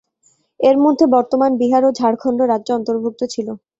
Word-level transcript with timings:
এর 0.59 0.75
মধ্যে 0.83 1.05
বর্তমান 1.15 1.51
বিহার 1.61 1.83
ও 1.85 1.99
ঝাড়খণ্ড 1.99 2.39
রাজ্য 2.51 2.69
অন্তর্ভুক্ত 2.77 3.21
ছিল। 3.33 3.47